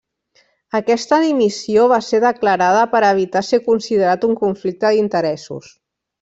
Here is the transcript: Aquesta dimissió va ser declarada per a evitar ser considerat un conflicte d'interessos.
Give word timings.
Aquesta 0.77 1.19
dimissió 1.23 1.83
va 1.91 1.99
ser 2.05 2.21
declarada 2.23 2.81
per 2.95 3.03
a 3.03 3.13
evitar 3.17 3.45
ser 3.51 3.61
considerat 3.69 4.27
un 4.31 4.35
conflicte 4.43 4.95
d'interessos. 4.97 5.71